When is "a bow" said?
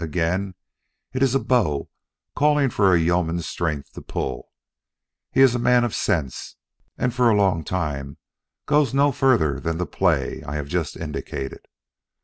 1.35-1.87